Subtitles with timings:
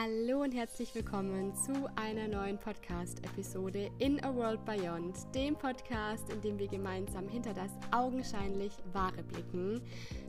[0.00, 6.40] Hallo und herzlich willkommen zu einer neuen Podcast-Episode in A World Beyond, dem Podcast, in
[6.40, 9.82] dem wir gemeinsam hinter das augenscheinlich Wahre blicken.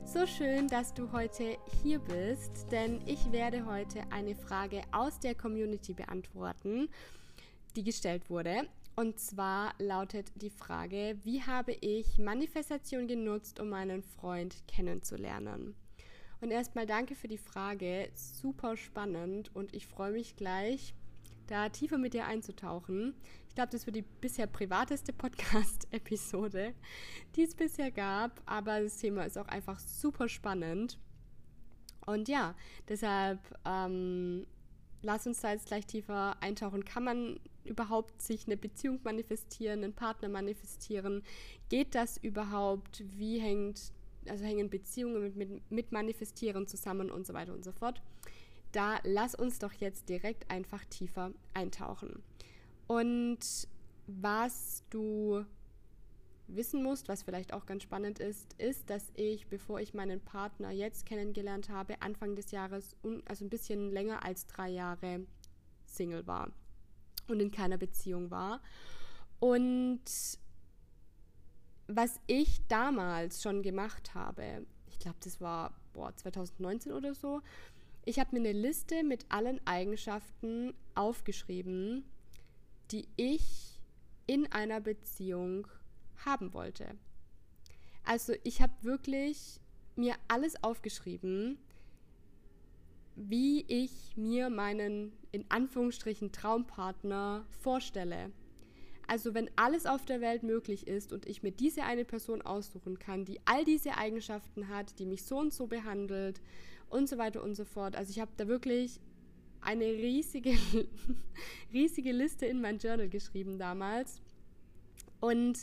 [0.04, 5.36] So schön, dass du heute hier bist, denn ich werde heute eine Frage aus der
[5.36, 6.88] Community beantworten,
[7.76, 8.66] die gestellt wurde.
[8.96, 15.76] Und zwar lautet die Frage, wie habe ich Manifestation genutzt, um meinen Freund kennenzulernen?
[16.40, 18.10] Und erstmal danke für die Frage.
[18.14, 20.94] Super spannend und ich freue mich gleich,
[21.46, 23.14] da tiefer mit dir einzutauchen.
[23.48, 26.74] Ich glaube, das wird die bisher privateste Podcast-Episode,
[27.36, 28.40] die es bisher gab.
[28.46, 30.98] Aber das Thema ist auch einfach super spannend.
[32.06, 32.54] Und ja,
[32.88, 34.46] deshalb ähm,
[35.02, 36.84] lass uns da jetzt gleich tiefer eintauchen.
[36.84, 41.22] Kann man überhaupt sich eine Beziehung manifestieren, einen Partner manifestieren?
[41.68, 43.02] Geht das überhaupt?
[43.18, 43.92] Wie hängt
[44.28, 48.02] also hängen Beziehungen mit, mit, mit Manifestieren zusammen und so weiter und so fort.
[48.72, 52.22] Da lass uns doch jetzt direkt einfach tiefer eintauchen.
[52.86, 53.68] Und
[54.06, 55.44] was du
[56.48, 60.70] wissen musst, was vielleicht auch ganz spannend ist, ist, dass ich, bevor ich meinen Partner
[60.70, 65.26] jetzt kennengelernt habe, Anfang des Jahres, also ein bisschen länger als drei Jahre
[65.86, 66.50] Single war
[67.28, 68.60] und in keiner Beziehung war.
[69.38, 70.02] Und
[71.92, 77.40] was ich damals schon gemacht habe, ich glaube, das war boah, 2019 oder so,
[78.04, 82.04] ich habe mir eine Liste mit allen Eigenschaften aufgeschrieben,
[82.90, 83.80] die ich
[84.26, 85.66] in einer Beziehung
[86.24, 86.96] haben wollte.
[88.04, 89.60] Also ich habe wirklich
[89.96, 91.58] mir alles aufgeschrieben,
[93.16, 98.32] wie ich mir meinen in Anführungsstrichen Traumpartner vorstelle.
[99.10, 103.00] Also wenn alles auf der Welt möglich ist und ich mir diese eine Person aussuchen
[103.00, 106.40] kann, die all diese Eigenschaften hat, die mich so und so behandelt
[106.90, 107.96] und so weiter und so fort.
[107.96, 109.00] Also ich habe da wirklich
[109.62, 110.56] eine riesige,
[111.72, 114.22] riesige Liste in mein Journal geschrieben damals.
[115.18, 115.58] Und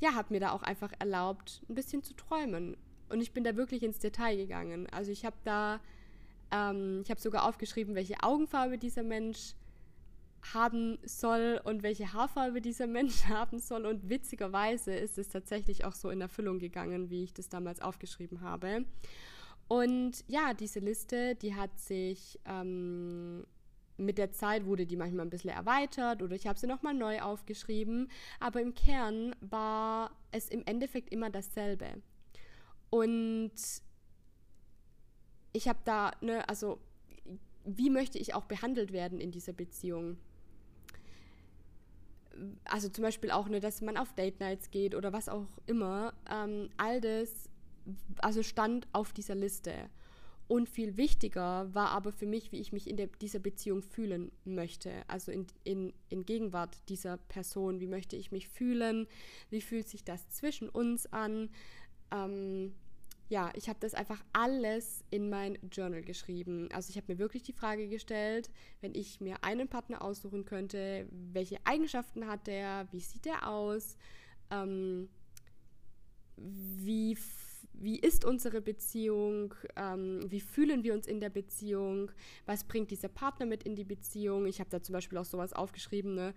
[0.00, 2.76] ja, habe mir da auch einfach erlaubt, ein bisschen zu träumen.
[3.08, 4.88] Und ich bin da wirklich ins Detail gegangen.
[4.90, 5.78] Also ich habe da,
[6.50, 9.54] ähm, ich habe sogar aufgeschrieben, welche Augenfarbe dieser Mensch
[10.54, 13.86] haben soll und welche Haarfarbe dieser Mensch haben soll.
[13.86, 18.40] Und witzigerweise ist es tatsächlich auch so in Erfüllung gegangen, wie ich das damals aufgeschrieben
[18.40, 18.84] habe.
[19.68, 23.46] Und ja, diese Liste, die hat sich ähm,
[24.00, 27.20] mit der Zeit wurde die manchmal ein bisschen erweitert oder ich habe sie nochmal neu
[27.20, 28.10] aufgeschrieben.
[28.40, 32.02] Aber im Kern war es im Endeffekt immer dasselbe.
[32.88, 33.52] Und
[35.52, 36.80] ich habe da, ne, also
[37.64, 40.16] wie möchte ich auch behandelt werden in dieser Beziehung?
[42.64, 46.14] Also zum Beispiel auch, ne, dass man auf Date Nights geht oder was auch immer,
[46.30, 47.48] ähm, all das,
[48.18, 49.90] also stand auf dieser Liste.
[50.50, 54.32] Und viel wichtiger war aber für mich, wie ich mich in der, dieser Beziehung fühlen
[54.44, 54.90] möchte.
[55.06, 57.78] Also in, in, in Gegenwart dieser Person.
[57.78, 59.06] Wie möchte ich mich fühlen?
[59.48, 61.50] Wie fühlt sich das zwischen uns an?
[62.10, 62.74] Ähm,
[63.30, 66.68] ja, ich habe das einfach alles in mein Journal geschrieben.
[66.72, 71.06] Also ich habe mir wirklich die Frage gestellt, wenn ich mir einen Partner aussuchen könnte,
[71.32, 73.96] welche Eigenschaften hat der, wie sieht der aus,
[74.50, 75.08] ähm,
[76.36, 77.16] wie,
[77.72, 82.10] wie ist unsere Beziehung, ähm, wie fühlen wir uns in der Beziehung,
[82.46, 84.46] was bringt dieser Partner mit in die Beziehung.
[84.46, 86.34] Ich habe da zum Beispiel auch sowas aufgeschrieben, ne?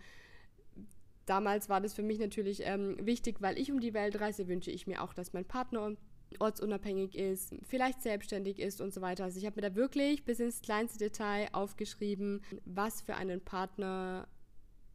[1.25, 4.71] Damals war das für mich natürlich ähm, wichtig, weil ich um die Welt reise, wünsche
[4.71, 5.95] ich mir auch, dass mein Partner
[6.39, 9.25] ortsunabhängig ist, vielleicht selbstständig ist und so weiter.
[9.25, 14.27] Also ich habe mir da wirklich bis ins kleinste Detail aufgeschrieben, was für einen Partner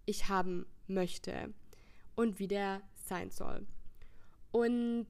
[0.07, 1.53] ich haben möchte
[2.15, 3.67] und wie der sein soll.
[4.51, 5.07] Und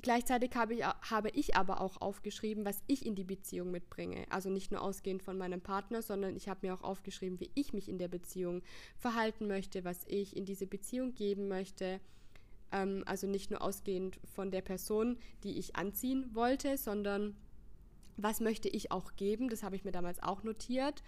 [0.00, 4.26] gleichzeitig habe ich, habe ich aber auch aufgeschrieben, was ich in die Beziehung mitbringe.
[4.30, 7.72] Also nicht nur ausgehend von meinem Partner, sondern ich habe mir auch aufgeschrieben, wie ich
[7.72, 8.62] mich in der Beziehung
[8.96, 12.00] verhalten möchte, was ich in diese Beziehung geben möchte
[12.72, 17.36] ähm, also nicht nur ausgehend von der Person, die ich anziehen wollte, sondern
[18.16, 19.48] was möchte ich auch geben.
[19.48, 21.02] Das habe ich mir damals auch notiert.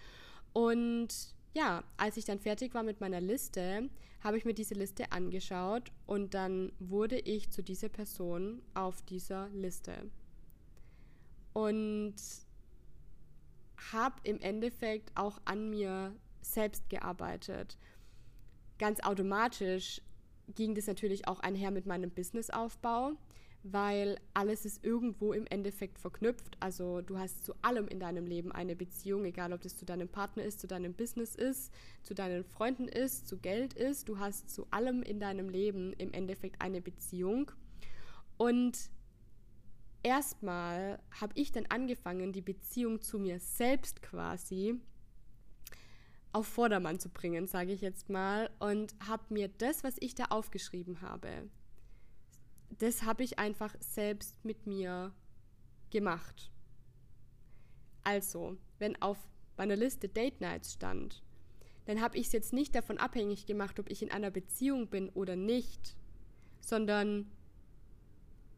[0.53, 1.09] Und
[1.53, 3.89] ja, als ich dann fertig war mit meiner Liste,
[4.21, 9.49] habe ich mir diese Liste angeschaut und dann wurde ich zu dieser Person auf dieser
[9.49, 10.09] Liste.
[11.53, 12.15] Und
[13.93, 17.77] habe im Endeffekt auch an mir selbst gearbeitet.
[18.77, 20.01] Ganz automatisch
[20.53, 23.13] ging das natürlich auch einher mit meinem Businessaufbau,
[23.63, 26.55] weil alles ist irgendwo im Endeffekt verknüpft.
[26.59, 30.07] Also du hast zu allem in deinem Leben eine Beziehung, egal ob das zu deinem
[30.07, 34.07] Partner ist, zu deinem Business ist, zu deinen Freunden ist, zu Geld ist.
[34.07, 37.51] Du hast zu allem in deinem Leben im Endeffekt eine Beziehung.
[38.37, 38.91] Und
[40.03, 44.79] erstmal habe ich dann angefangen, die Beziehung zu mir selbst quasi
[46.35, 50.25] auf Vordermann zu bringen, sage ich jetzt mal, und habe mir das, was ich da
[50.25, 51.49] aufgeschrieben habe,
[52.77, 55.13] das habe ich einfach selbst mit mir
[55.91, 56.51] gemacht.
[58.03, 59.17] Also, wenn auf
[59.55, 61.23] meiner Liste Date Nights stand,
[61.85, 65.07] dann habe ich es jetzt nicht davon abhängig gemacht, ob ich in einer Beziehung bin
[65.11, 65.95] oder nicht,
[66.59, 67.31] sondern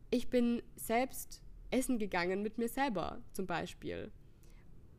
[0.10, 4.12] ich bin selbst essen gegangen mit mir selber zum Beispiel.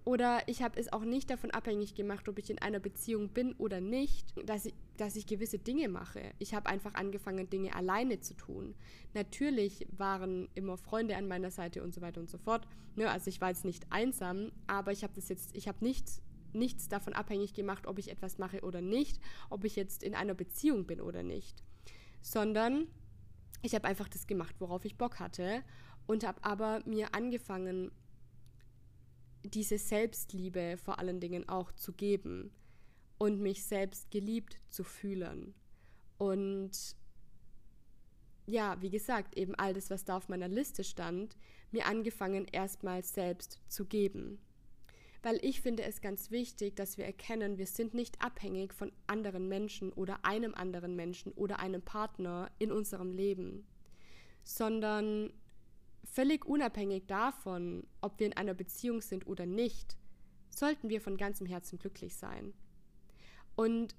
[0.08, 3.52] Oder ich habe es auch nicht davon abhängig gemacht, ob ich in einer Beziehung bin
[3.58, 6.32] oder nicht, dass ich, dass ich gewisse Dinge mache.
[6.38, 8.75] Ich habe einfach angefangen, Dinge alleine zu tun.
[9.12, 12.66] Natürlich waren immer Freunde an meiner Seite und so weiter und so fort.
[12.96, 16.22] Ne, also ich war jetzt nicht einsam, aber ich habe das jetzt, ich habe nichts,
[16.54, 19.20] nichts davon abhängig gemacht, ob ich etwas mache oder nicht,
[19.50, 21.62] ob ich jetzt in einer Beziehung bin oder nicht.
[22.22, 22.87] Sondern
[23.61, 25.62] ich habe einfach das gemacht, worauf ich Bock hatte
[26.06, 27.90] und habe aber mir angefangen,
[29.44, 32.50] diese Selbstliebe vor allen Dingen auch zu geben
[33.19, 35.55] und mich selbst geliebt zu fühlen.
[36.19, 36.96] Und
[38.46, 41.37] ja, wie gesagt, eben all das, was da auf meiner Liste stand,
[41.70, 44.38] mir angefangen erstmal selbst zu geben.
[45.23, 49.49] Weil ich finde es ganz wichtig, dass wir erkennen, wir sind nicht abhängig von anderen
[49.49, 53.67] Menschen oder einem anderen Menschen oder einem Partner in unserem Leben,
[54.44, 55.32] sondern
[56.05, 59.97] Völlig unabhängig davon, ob wir in einer Beziehung sind oder nicht,
[60.50, 62.53] sollten wir von ganzem Herzen glücklich sein.
[63.56, 63.95] Und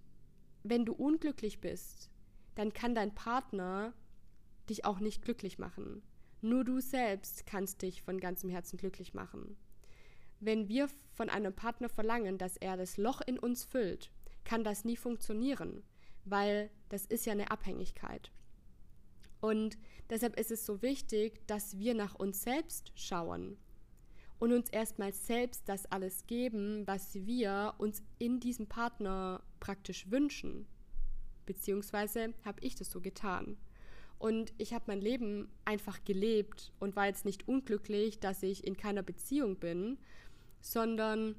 [0.63, 2.10] wenn du unglücklich bist,
[2.56, 3.94] dann kann dein Partner
[4.69, 6.01] dich auch nicht glücklich machen.
[6.42, 9.57] Nur du selbst kannst dich von ganzem Herzen glücklich machen.
[10.40, 14.10] Wenn wir von einem Partner verlangen, dass er das Loch in uns füllt,
[14.46, 15.84] kann das nie funktionieren,
[16.24, 18.31] weil das ist ja eine Abhängigkeit.
[19.41, 19.77] Und
[20.09, 23.57] deshalb ist es so wichtig, dass wir nach uns selbst schauen
[24.39, 30.65] und uns erstmal selbst das alles geben, was wir uns in diesem Partner praktisch wünschen.
[31.45, 33.57] Beziehungsweise habe ich das so getan.
[34.18, 38.75] Und ich habe mein Leben einfach gelebt und war jetzt nicht unglücklich, dass ich in
[38.75, 39.97] keiner Beziehung bin,
[40.62, 41.36] sondern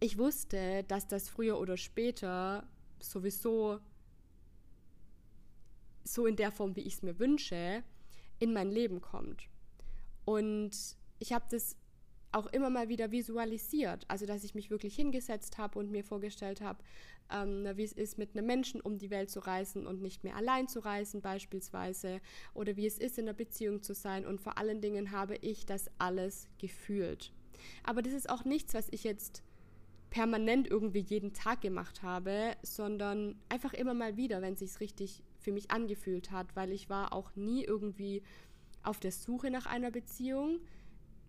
[0.00, 2.68] ich wusste, dass das früher oder später
[3.00, 3.80] sowieso
[6.04, 7.82] so in der Form, wie ich es mir wünsche,
[8.38, 9.48] in mein Leben kommt.
[10.24, 10.72] Und
[11.18, 11.76] ich habe das
[12.32, 14.04] auch immer mal wieder visualisiert.
[14.08, 16.82] Also, dass ich mich wirklich hingesetzt habe und mir vorgestellt habe,
[17.30, 20.36] ähm, wie es ist, mit einem Menschen um die Welt zu reisen und nicht mehr
[20.36, 22.20] allein zu reisen, beispielsweise.
[22.54, 24.26] Oder wie es ist, in einer Beziehung zu sein.
[24.26, 27.32] Und vor allen Dingen habe ich das alles gefühlt.
[27.84, 29.42] Aber das ist auch nichts, was ich jetzt
[30.10, 35.22] permanent irgendwie jeden Tag gemacht habe, sondern einfach immer mal wieder, wenn es sich richtig
[35.42, 38.22] für mich angefühlt hat, weil ich war auch nie irgendwie
[38.82, 40.60] auf der Suche nach einer Beziehung.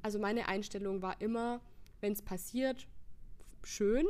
[0.01, 1.61] Also meine Einstellung war immer,
[1.99, 2.87] wenn es passiert,
[3.63, 4.05] schön.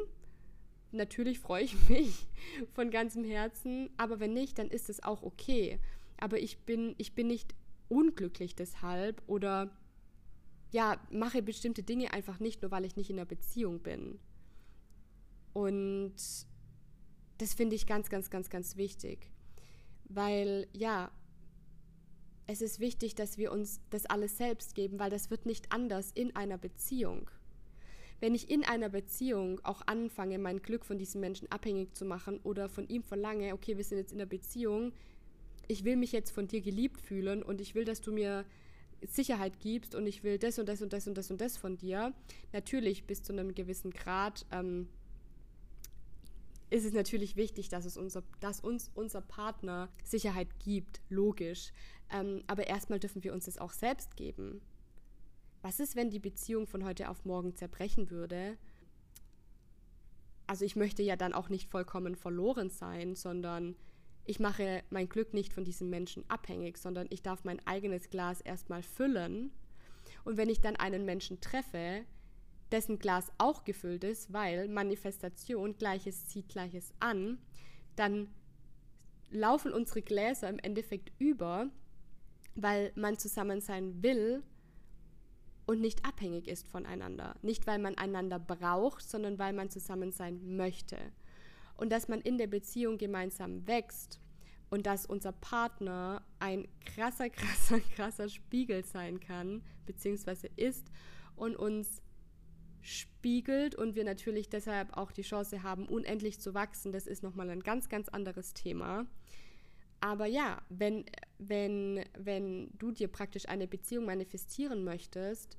[0.92, 2.28] Natürlich freue ich mich
[2.74, 5.80] von ganzem Herzen, aber wenn nicht, dann ist es auch okay.
[6.18, 7.56] Aber ich bin, ich bin nicht
[7.90, 9.76] unglücklich deshalb oder
[10.72, 14.20] ja, mache bestimmte Dinge einfach nicht, nur weil ich nicht in einer Beziehung bin.
[15.54, 16.16] Und
[17.38, 19.33] das finde ich ganz, ganz, ganz, ganz wichtig
[20.06, 21.12] weil ja,
[22.48, 26.12] es ist wichtig, dass wir uns das alles selbst geben, weil das wird nicht anders
[26.12, 27.30] in einer Beziehung.
[28.20, 32.40] Wenn ich in einer Beziehung auch anfange, mein Glück von diesem Menschen abhängig zu machen
[32.44, 34.94] oder von ihm verlange, okay, wir sind jetzt in einer Beziehung,
[35.68, 38.46] ich will mich jetzt von dir geliebt fühlen und ich will, dass du mir
[39.08, 41.78] Sicherheit gibst und ich will das und das und das und das und das von
[41.78, 42.14] dir.
[42.52, 44.88] Natürlich bis zu einem gewissen Grad ähm,
[46.74, 51.72] ist es natürlich wichtig, dass, es unser, dass uns unser Partner Sicherheit gibt, logisch.
[52.10, 54.60] Ähm, aber erstmal dürfen wir uns das auch selbst geben.
[55.62, 58.58] Was ist, wenn die Beziehung von heute auf morgen zerbrechen würde?
[60.48, 63.76] Also ich möchte ja dann auch nicht vollkommen verloren sein, sondern
[64.26, 68.42] ich mache mein Glück nicht von diesem Menschen abhängig, sondern ich darf mein eigenes Glas
[68.42, 69.52] erstmal füllen.
[70.26, 72.04] Und wenn ich dann einen Menschen treffe,
[72.74, 77.38] dessen Glas auch gefüllt ist, weil Manifestation Gleiches zieht Gleiches an,
[77.96, 78.28] dann
[79.30, 81.70] laufen unsere Gläser im Endeffekt über,
[82.56, 84.42] weil man zusammen sein will
[85.68, 87.36] und nicht abhängig ist voneinander.
[87.44, 90.98] Nicht, weil man einander braucht, sondern weil man zusammen sein möchte.
[91.78, 94.20] Und dass man in der Beziehung gemeinsam wächst
[94.72, 100.92] und dass unser Partner ein krasser, krasser, krasser Spiegel sein kann, beziehungsweise ist
[101.36, 102.02] und uns
[102.84, 106.92] spiegelt und wir natürlich deshalb auch die Chance haben, unendlich zu wachsen.
[106.92, 109.08] Das ist nochmal ein ganz, ganz anderes Thema.
[110.02, 111.06] aber ja, wenn,
[111.40, 115.58] wenn, wenn du dir praktisch eine Beziehung manifestieren möchtest,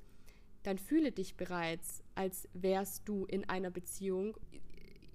[0.64, 4.36] dann fühle dich bereits, als wärst du in einer Beziehung.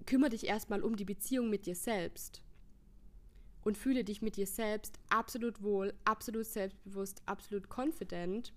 [0.04, 2.42] Kümmere dich erstmal um die Beziehung mit dir selbst
[3.62, 8.52] und fühle dich mit dir selbst absolut wohl, absolut selbstbewusst, absolut confident.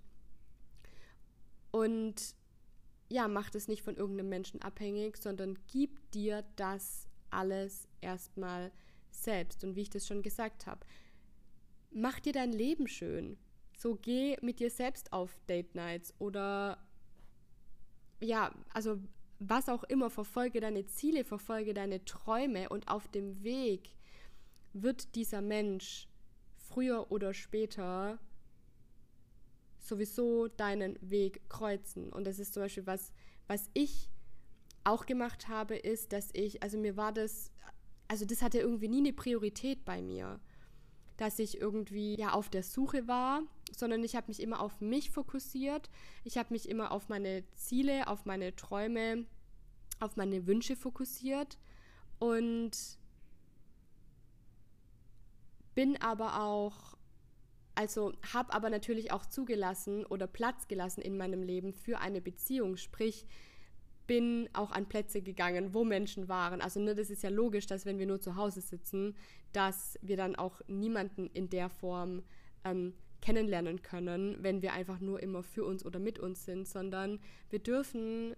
[1.72, 2.36] Und
[3.14, 8.72] ja, mach das nicht von irgendeinem Menschen abhängig, sondern gib dir das alles erstmal
[9.12, 9.64] selbst.
[9.64, 10.84] Und wie ich das schon gesagt habe,
[11.92, 13.38] mach dir dein Leben schön.
[13.78, 16.80] So geh mit dir selbst auf Date Nights oder
[18.20, 19.00] ja, also
[19.38, 23.96] was auch immer, verfolge deine Ziele, verfolge deine Träume und auf dem Weg
[24.74, 26.08] wird dieser Mensch
[26.56, 28.18] früher oder später
[29.84, 32.12] sowieso deinen Weg kreuzen.
[32.12, 33.12] Und das ist zum Beispiel was,
[33.48, 34.10] was ich
[34.84, 37.52] auch gemacht habe, ist, dass ich, also mir war das,
[38.08, 40.40] also das hatte irgendwie nie eine Priorität bei mir,
[41.18, 43.44] dass ich irgendwie ja auf der Suche war,
[43.76, 45.90] sondern ich habe mich immer auf mich fokussiert.
[46.24, 49.26] Ich habe mich immer auf meine Ziele, auf meine Träume,
[50.00, 51.58] auf meine Wünsche fokussiert
[52.20, 52.72] und
[55.76, 56.98] bin aber auch,
[57.76, 62.78] also habe aber natürlich auch zugelassen oder Platz gelassen in meinem Leben für eine Beziehung,
[62.78, 63.26] sprich
[64.06, 66.62] bin auch an Plätze gegangen, wo Menschen waren.
[66.62, 69.16] Also ne, das ist ja logisch, dass wenn wir nur zu Hause sitzen,
[69.54, 72.24] dass wir dann auch niemanden in der Form
[72.66, 77.20] ähm, kennenlernen können, wenn wir einfach nur immer für uns oder mit uns sind, sondern
[77.50, 78.36] wir dürfen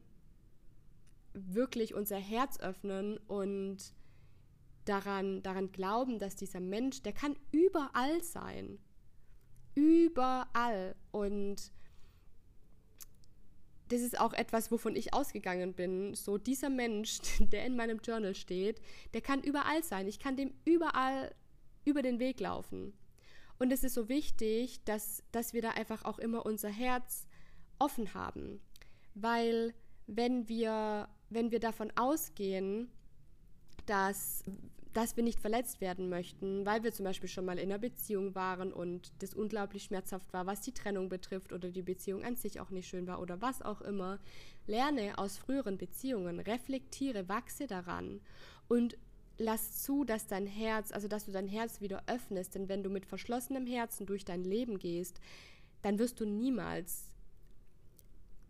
[1.34, 3.78] wirklich unser Herz öffnen und
[4.86, 8.78] daran, daran glauben, dass dieser Mensch, der kann überall sein.
[9.76, 10.96] Überall.
[11.12, 11.72] Und
[13.90, 16.16] das ist auch etwas, wovon ich ausgegangen bin.
[16.16, 18.82] So dieser Mensch, der in meinem Journal steht,
[19.14, 20.08] der kann überall sein.
[20.08, 21.34] Ich kann dem überall
[21.84, 22.94] über den Weg laufen.
[23.60, 27.28] Und es ist so wichtig, dass, dass wir da einfach auch immer unser Herz
[27.80, 28.60] offen haben.
[29.14, 29.74] Weil
[30.08, 32.90] wenn wir, wenn wir davon ausgehen,
[33.86, 34.44] dass,
[34.96, 38.34] dass wir nicht verletzt werden möchten, weil wir zum Beispiel schon mal in einer Beziehung
[38.34, 42.62] waren und das unglaublich schmerzhaft war, was die Trennung betrifft oder die Beziehung an sich
[42.62, 44.20] auch nicht schön war oder was auch immer,
[44.68, 48.22] lerne aus früheren Beziehungen, reflektiere, wachse daran
[48.70, 48.98] und
[49.38, 52.90] lass zu, dass dein Herz, also dass du dein Herz wieder öffnest, denn wenn du
[52.90, 55.20] mit verschlossenem Herzen durch dein Leben gehst,
[55.82, 57.10] dann wirst du niemals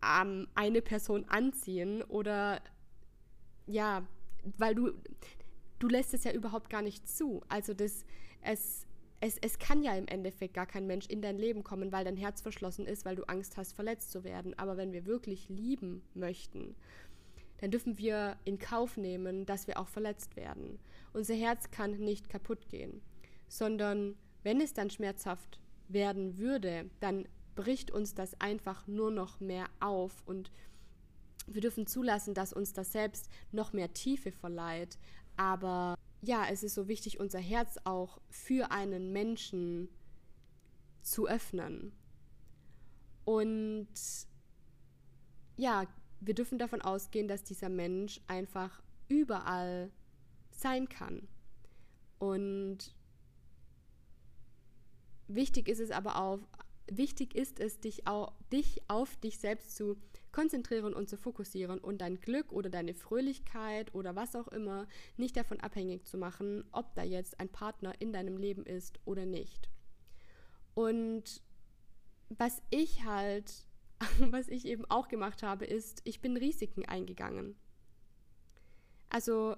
[0.00, 2.62] ähm, eine Person anziehen oder
[3.66, 4.06] ja,
[4.58, 4.92] weil du
[5.78, 7.42] du lässt es ja überhaupt gar nicht zu.
[7.48, 8.04] Also das
[8.42, 8.86] es
[9.18, 12.18] es, es kann ja im Endeffekt gar kein Mensch in dein Leben kommen, weil dein
[12.18, 14.52] Herz verschlossen ist, weil du Angst hast, verletzt zu werden.
[14.58, 16.76] Aber wenn wir wirklich lieben möchten
[17.58, 20.78] dann dürfen wir in Kauf nehmen, dass wir auch verletzt werden.
[21.12, 23.00] Unser Herz kann nicht kaputt gehen,
[23.48, 29.66] sondern wenn es dann schmerzhaft werden würde, dann bricht uns das einfach nur noch mehr
[29.80, 30.50] auf und
[31.46, 34.98] wir dürfen zulassen, dass uns das selbst noch mehr Tiefe verleiht.
[35.36, 39.88] Aber ja, es ist so wichtig, unser Herz auch für einen Menschen
[41.02, 41.92] zu öffnen.
[43.24, 43.88] Und
[45.56, 45.84] ja,
[46.20, 49.90] wir dürfen davon ausgehen, dass dieser Mensch einfach überall
[50.50, 51.28] sein kann.
[52.18, 52.94] Und
[55.28, 56.38] wichtig ist es aber auch,
[56.90, 59.96] wichtig ist es, dich, auch, dich auf dich selbst zu
[60.36, 65.34] konzentrieren und zu fokussieren und dein Glück oder deine Fröhlichkeit oder was auch immer nicht
[65.34, 69.70] davon abhängig zu machen, ob da jetzt ein Partner in deinem Leben ist oder nicht.
[70.74, 71.40] Und
[72.28, 73.66] was ich halt
[74.30, 77.56] was ich eben auch gemacht habe, ist, ich bin Risiken eingegangen.
[79.08, 79.56] Also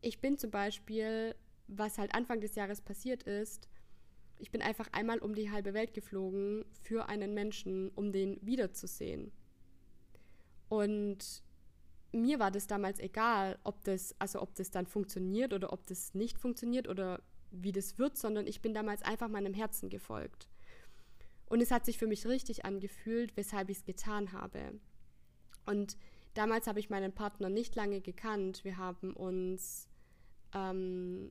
[0.00, 1.34] ich bin zum Beispiel,
[1.68, 3.68] was halt Anfang des Jahres passiert ist,
[4.38, 9.32] ich bin einfach einmal um die halbe Welt geflogen für einen Menschen, um den wiederzusehen.
[10.68, 11.42] Und
[12.12, 16.14] mir war das damals egal, ob das, also ob das dann funktioniert oder ob das
[16.14, 20.48] nicht funktioniert oder wie das wird, sondern ich bin damals einfach meinem Herzen gefolgt.
[21.46, 24.80] Und es hat sich für mich richtig angefühlt, weshalb ich es getan habe.
[25.64, 25.96] Und
[26.34, 28.64] damals habe ich meinen Partner nicht lange gekannt.
[28.64, 29.88] Wir haben uns
[30.54, 31.30] ähm,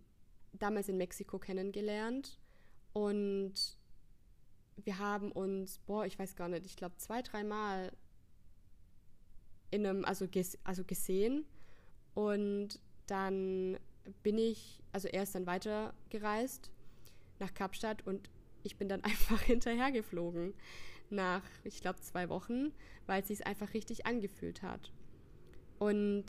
[0.54, 2.40] damals in Mexiko kennengelernt
[2.94, 3.78] und
[4.78, 7.92] wir haben uns, boah, ich weiß gar nicht, ich glaube zwei, dreimal
[9.72, 11.46] in einem, also, ges also gesehen
[12.14, 13.78] und dann
[14.24, 16.72] bin ich, also er ist dann weitergereist
[17.40, 18.30] nach Kapstadt und
[18.64, 20.54] ich bin dann einfach hinterhergeflogen
[21.10, 22.72] nach, ich glaube, zwei Wochen,
[23.06, 24.92] weil es sich einfach richtig angefühlt hat.
[25.78, 26.26] Und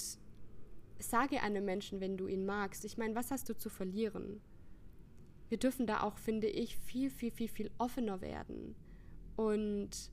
[0.99, 4.41] sage einem Menschen, wenn du ihn magst, ich meine, was hast du zu verlieren?
[5.49, 8.75] wir dürfen da auch, finde ich, viel, viel, viel, viel offener werden
[9.37, 10.11] und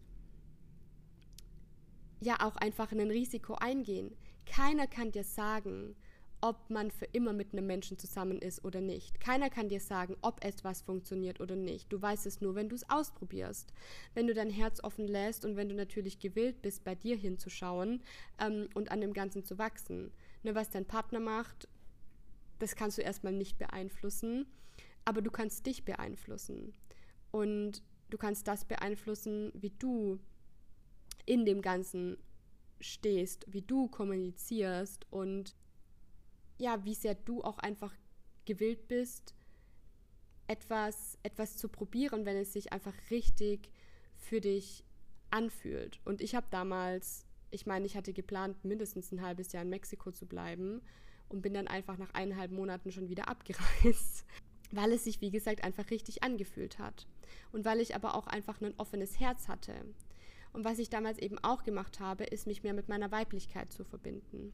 [2.24, 4.15] ja auch einfach ein Risiko eingehen.
[4.46, 5.96] Keiner kann dir sagen,
[6.44, 9.22] ob man für immer mit einem Menschen zusammen ist oder nicht.
[9.22, 11.92] Keiner kann dir sagen, ob etwas funktioniert oder nicht.
[11.94, 13.72] Du weißt es nur, wenn du es ausprobierst.
[14.13, 18.03] Wenn du dein Herz offen lässt und wenn du natürlich gewillt bist, bei dir hinzuschauen
[18.39, 20.12] ähm, und an dem Ganzen zu wachsen.
[20.44, 21.70] Ne, was dein Partner macht,
[22.60, 24.46] das kannst du erstmal nicht beeinflussen,
[25.06, 26.74] aber du kannst dich beeinflussen.
[27.32, 30.20] Und du kannst das beeinflussen, wie du
[31.25, 32.18] in dem Ganzen
[32.80, 35.56] stehst, wie du kommunizierst und
[36.58, 37.94] ja, wie sehr du auch einfach
[38.46, 39.34] gewillt bist,
[40.48, 43.72] etwas, etwas zu probieren, wenn es sich einfach richtig
[44.15, 44.84] für dich
[45.32, 46.00] anfühlt.
[46.06, 50.12] Und ich habe damals, ich meine, ich hatte geplant, mindestens ein halbes Jahr in Mexiko
[50.12, 50.82] zu bleiben
[51.30, 54.25] und bin dann einfach nach eineinhalb Monaten schon wieder abgereist,
[54.72, 57.08] weil es sich, wie gesagt, einfach richtig angefühlt hat.
[57.51, 59.74] Und weil ich aber auch einfach ein offenes Herz hatte.
[60.53, 63.83] Und was ich damals eben auch gemacht habe, ist, mich mehr mit meiner Weiblichkeit zu
[63.83, 64.53] verbinden.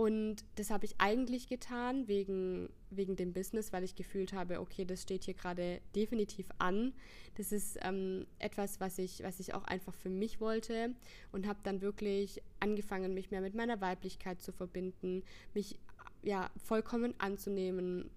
[0.00, 4.86] Und das habe ich eigentlich getan wegen, wegen dem Business, weil ich gefühlt habe, okay,
[4.86, 6.94] das steht hier gerade definitiv an.
[7.36, 10.94] Das ist ähm, etwas, was ich, was ich auch einfach für mich wollte
[11.32, 15.22] und habe dann wirklich angefangen, mich mehr mit meiner Weiblichkeit zu verbinden,
[15.52, 15.78] mich
[16.22, 18.10] ja vollkommen anzunehmen,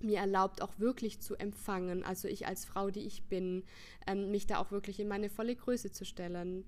[0.00, 3.64] mir erlaubt, auch wirklich zu empfangen, also ich als Frau, die ich bin,
[4.06, 6.64] ähm, mich da auch wirklich in meine volle Größe zu stellen.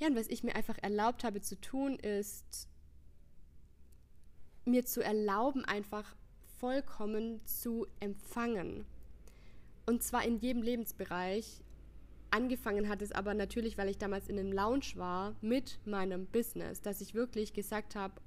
[0.00, 2.68] Ja, und was ich mir einfach erlaubt habe zu tun, ist
[4.66, 6.16] mir zu erlauben, einfach
[6.58, 8.84] vollkommen zu empfangen.
[9.86, 11.62] Und zwar in jedem Lebensbereich.
[12.30, 16.82] Angefangen hat es aber natürlich, weil ich damals in einem Lounge war mit meinem Business,
[16.82, 18.20] dass ich wirklich gesagt habe,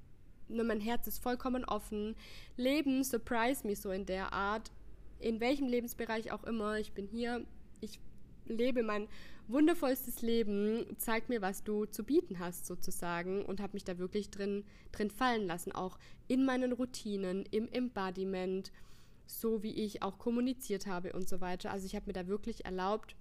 [0.50, 2.16] nur mein Herz ist vollkommen offen.
[2.56, 4.70] Leben surprise me so in der Art.
[5.18, 6.78] In welchem Lebensbereich auch immer.
[6.78, 7.44] Ich bin hier.
[7.80, 8.00] Ich
[8.46, 9.08] lebe mein
[9.48, 14.30] wundervollstes Leben, zeig mir, was du zu bieten hast sozusagen und habe mich da wirklich
[14.30, 18.70] drin, drin fallen lassen, auch in meinen Routinen, im Embodiment,
[19.26, 21.70] so wie ich auch kommuniziert habe und so weiter.
[21.70, 23.16] Also ich habe mir da wirklich erlaubt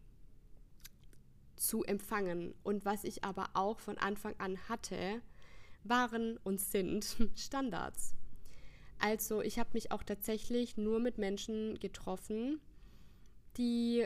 [1.56, 2.54] zu empfangen.
[2.63, 5.21] Und was ich aber auch von Anfang an hatte,
[5.84, 8.15] waren und sind Standards.
[9.00, 12.60] Also ich habe mich auch tatsächlich nur mit Menschen getroffen,
[13.58, 14.06] die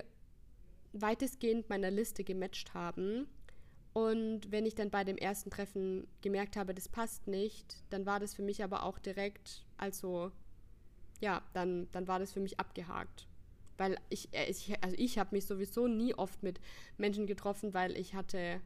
[0.94, 3.28] weitestgehend meiner Liste gematcht haben.
[3.94, 8.20] Und wenn ich dann bei dem ersten Treffen gemerkt habe, das passt nicht, dann war
[8.20, 10.32] das für mich aber auch direkt, also
[11.22, 13.28] ja, dann, dann war das für mich abgehakt.
[13.78, 16.60] Weil ich, äh, ich also ich habe mich sowieso nie oft mit
[16.98, 18.62] Menschen getroffen, weil ich hatte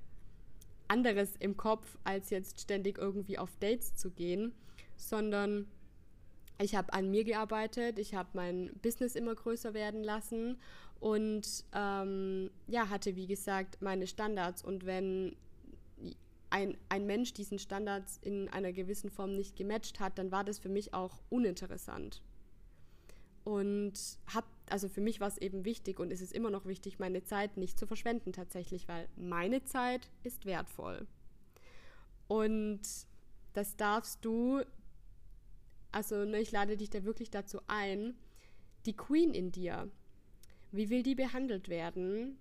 [0.88, 4.54] anderes im Kopf, als jetzt ständig irgendwie auf Dates zu gehen,
[4.96, 5.68] sondern
[6.60, 10.58] ich habe an mir gearbeitet, ich habe mein Business immer größer werden lassen
[11.00, 15.36] und ähm, ja, hatte wie gesagt meine Standards und wenn
[16.50, 20.60] ein, ein Mensch diesen Standards in einer gewissen Form nicht gematcht hat, dann war das
[20.60, 22.22] für mich auch uninteressant.
[23.44, 23.94] Und
[24.34, 27.24] hab, also für mich war es eben wichtig und ist es immer noch wichtig, meine
[27.24, 31.08] Zeit nicht zu verschwenden tatsächlich, weil meine Zeit ist wertvoll.
[32.28, 32.82] Und
[33.54, 34.62] das darfst du,
[35.92, 38.16] also ne, ich lade dich da wirklich dazu ein,
[38.86, 39.90] die Queen in dir,
[40.72, 42.38] wie will die behandelt werden?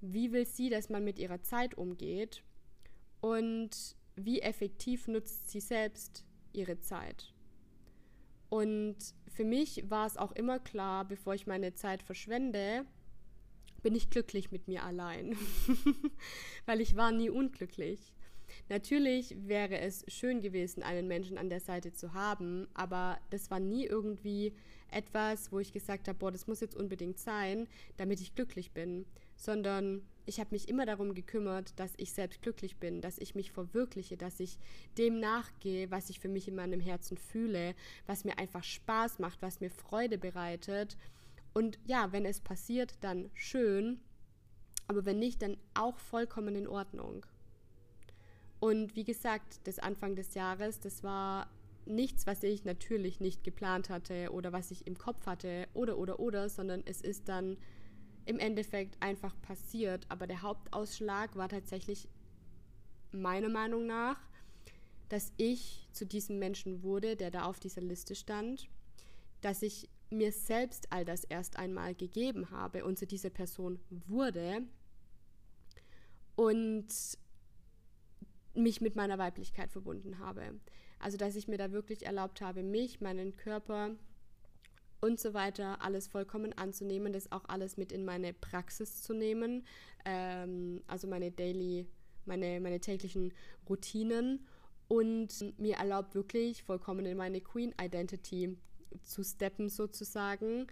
[0.00, 2.42] Wie will sie, dass man mit ihrer Zeit umgeht?
[3.20, 7.32] Und wie effektiv nutzt sie selbst ihre Zeit?
[8.50, 8.96] Und
[9.32, 12.84] für mich war es auch immer klar, bevor ich meine Zeit verschwende,
[13.82, 15.36] bin ich glücklich mit mir allein.
[16.66, 18.14] Weil ich war nie unglücklich.
[18.68, 23.60] Natürlich wäre es schön gewesen, einen Menschen an der Seite zu haben, aber das war
[23.60, 24.54] nie irgendwie
[24.90, 27.66] etwas, wo ich gesagt habe, boah, das muss jetzt unbedingt sein,
[27.96, 32.76] damit ich glücklich bin, sondern ich habe mich immer darum gekümmert, dass ich selbst glücklich
[32.76, 34.58] bin, dass ich mich verwirkliche, dass ich
[34.98, 37.74] dem nachgehe, was ich für mich in meinem Herzen fühle,
[38.06, 40.96] was mir einfach Spaß macht, was mir Freude bereitet.
[41.54, 44.00] Und ja, wenn es passiert, dann schön,
[44.86, 47.26] aber wenn nicht, dann auch vollkommen in Ordnung.
[48.60, 51.50] Und wie gesagt, das Anfang des Jahres, das war
[51.84, 56.20] nichts, was ich natürlich nicht geplant hatte oder was ich im Kopf hatte oder oder
[56.20, 57.56] oder, sondern es ist dann
[58.24, 60.06] im Endeffekt einfach passiert.
[60.08, 62.08] Aber der Hauptausschlag war tatsächlich
[63.10, 64.18] meiner Meinung nach,
[65.08, 68.68] dass ich zu diesem Menschen wurde, der da auf dieser Liste stand,
[69.42, 74.62] dass ich mir selbst all das erst einmal gegeben habe und zu dieser Person wurde
[76.34, 76.86] und
[78.54, 80.54] mich mit meiner Weiblichkeit verbunden habe.
[80.98, 83.96] Also dass ich mir da wirklich erlaubt habe, mich, meinen Körper
[85.02, 89.66] und so weiter, alles vollkommen anzunehmen, das auch alles mit in meine Praxis zu nehmen,
[90.04, 91.86] ähm, also meine daily,
[92.24, 93.32] meine, meine täglichen
[93.68, 94.46] Routinen
[94.86, 98.56] und mir erlaubt wirklich vollkommen in meine Queen Identity
[99.02, 100.68] zu steppen sozusagen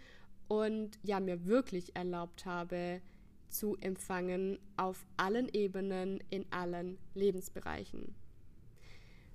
[0.47, 3.03] und ja, mir wirklich erlaubt habe
[3.49, 8.15] zu empfangen auf allen Ebenen, in allen Lebensbereichen.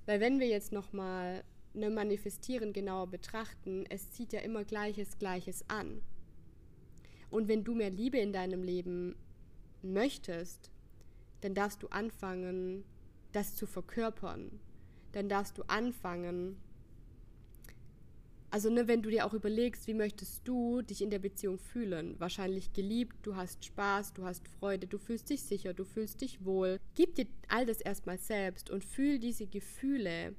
[0.06, 1.44] Weil wenn wir jetzt nochmal
[1.76, 6.02] ne, Manifestieren genauer betrachten, es zieht ja immer Gleiches Gleiches an.
[7.30, 9.16] Und wenn du mehr Liebe in deinem Leben
[9.82, 10.72] möchtest,
[11.42, 12.84] dann darfst du anfangen,
[13.32, 14.60] das zu verkörpern.
[15.12, 16.58] Dann darfst du anfangen,
[18.56, 22.18] also ne, wenn du dir auch überlegst, wie möchtest du dich in der Beziehung fühlen?
[22.20, 26.46] Wahrscheinlich geliebt, du hast Spaß, du hast Freude, du fühlst dich sicher, du fühlst dich
[26.46, 26.80] wohl.
[26.94, 30.36] Gib dir all das erstmal selbst und fühl diese Gefühle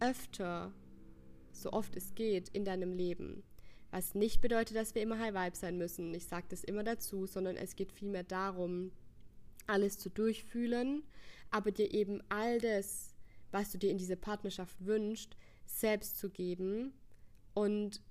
[0.00, 0.72] öfter,
[1.52, 3.42] so oft es geht, in deinem Leben.
[3.90, 6.12] Was nicht bedeutet, dass wir immer High Vibe sein müssen.
[6.14, 8.92] Ich sage das immer dazu, sondern es geht vielmehr darum,
[9.66, 11.02] alles zu durchfühlen,
[11.50, 13.14] aber dir eben all das,
[13.50, 16.92] was du dir in diese Partnerschaft wünschst, selbst zu geben.
[17.54, 18.02] Und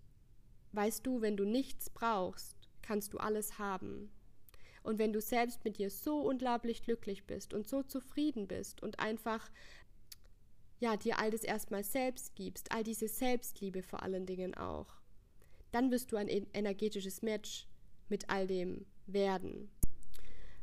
[0.71, 4.11] weißt du, wenn du nichts brauchst, kannst du alles haben.
[4.83, 8.99] Und wenn du selbst mit dir so unglaublich glücklich bist und so zufrieden bist und
[8.99, 9.51] einfach
[10.79, 14.87] ja, dir all das erstmal selbst gibst, all diese Selbstliebe vor allen Dingen auch,
[15.71, 17.67] dann wirst du ein energetisches Match
[18.09, 19.69] mit all dem werden.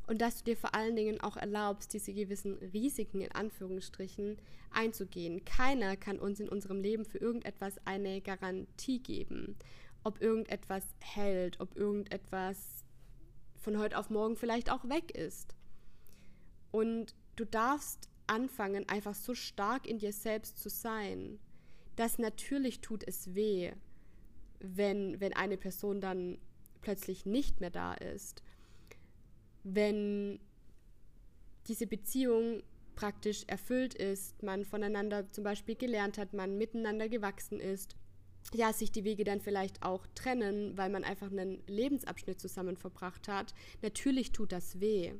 [0.06, 4.36] Und dass du dir vor allen Dingen auch erlaubst, diese gewissen Risiken in Anführungsstrichen
[4.70, 5.44] einzugehen.
[5.44, 9.56] Keiner kann uns in unserem Leben für irgendetwas eine Garantie geben.
[10.02, 12.84] Ob irgendetwas hält, ob irgendetwas
[13.56, 15.56] von heute auf morgen vielleicht auch weg ist.
[16.70, 21.38] Und du darfst anfangen, einfach so stark in dir selbst zu sein,
[21.96, 23.72] dass natürlich tut es weh,
[24.60, 26.38] wenn, wenn eine Person dann
[26.80, 28.42] plötzlich nicht mehr da ist.
[29.62, 30.40] Wenn
[31.68, 32.62] diese Beziehung
[32.94, 37.96] praktisch erfüllt ist, man voneinander zum Beispiel gelernt hat, man miteinander gewachsen ist,
[38.52, 43.26] ja, sich die Wege dann vielleicht auch trennen, weil man einfach einen Lebensabschnitt zusammen verbracht
[43.26, 43.54] hat.
[43.82, 45.14] Natürlich tut das weh.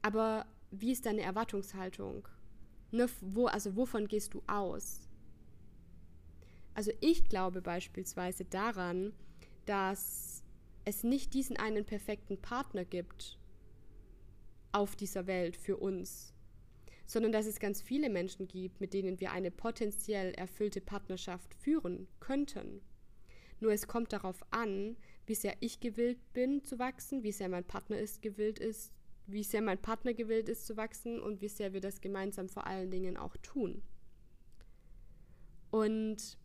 [0.00, 2.28] Aber wie ist deine Erwartungshaltung?
[2.90, 5.08] Ne, wo, also wovon gehst du aus?
[6.74, 9.12] Also ich glaube beispielsweise daran,
[9.66, 10.44] dass
[10.84, 13.38] es nicht diesen einen perfekten Partner gibt
[14.72, 16.32] auf dieser Welt für uns,
[17.04, 22.06] sondern dass es ganz viele Menschen gibt, mit denen wir eine potenziell erfüllte Partnerschaft führen
[22.20, 22.80] könnten.
[23.60, 27.64] Nur es kommt darauf an, wie sehr ich gewillt bin zu wachsen, wie sehr mein
[27.64, 28.92] Partner ist gewillt ist
[29.28, 32.66] wie sehr mein Partner gewillt ist zu wachsen und wie sehr wir das gemeinsam vor
[32.66, 33.82] allen Dingen auch tun.
[35.70, 36.38] Und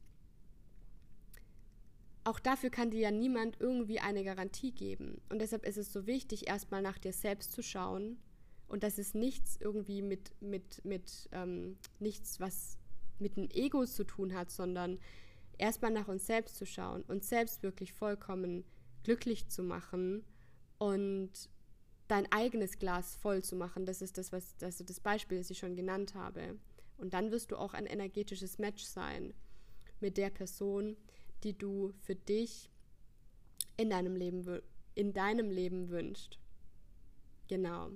[2.25, 5.21] auch dafür kann dir ja niemand irgendwie eine Garantie geben.
[5.29, 8.17] Und deshalb ist es so wichtig, erstmal nach dir selbst zu schauen.
[8.67, 12.77] Und das ist nichts irgendwie mit, mit, mit ähm, nichts, was
[13.19, 14.99] mit dem Ego zu tun hat, sondern
[15.57, 18.65] erstmal nach uns selbst zu schauen, uns selbst wirklich vollkommen
[19.03, 20.23] glücklich zu machen
[20.77, 21.31] und
[22.07, 23.85] dein eigenes Glas voll zu machen.
[23.85, 26.57] Das ist das, was, also das Beispiel, das ich schon genannt habe.
[26.97, 29.33] Und dann wirst du auch ein energetisches Match sein
[29.99, 30.97] mit der Person,
[31.43, 32.69] die du für dich
[33.77, 34.61] in deinem Leben,
[34.95, 36.39] in deinem Leben wünscht.
[37.47, 37.91] Genau.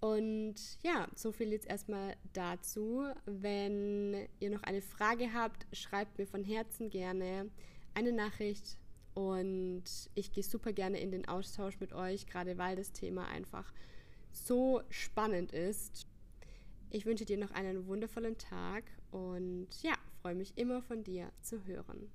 [0.00, 3.04] Und ja, so viel jetzt erstmal dazu.
[3.26, 7.50] Wenn ihr noch eine Frage habt, schreibt mir von Herzen gerne
[7.94, 8.78] eine Nachricht
[9.20, 13.70] und ich gehe super gerne in den Austausch mit euch, gerade weil das Thema einfach
[14.32, 16.06] so spannend ist.
[16.88, 21.66] Ich wünsche dir noch einen wundervollen Tag und ja, freue mich immer von dir zu
[21.66, 22.10] hören.